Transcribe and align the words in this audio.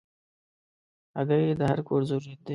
هګۍ 1.17 1.45
د 1.59 1.61
هر 1.69 1.79
کور 1.87 2.01
ضرورت 2.09 2.39
ده. 2.45 2.49